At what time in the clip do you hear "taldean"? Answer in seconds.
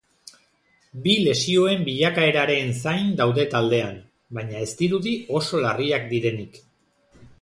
3.53-3.95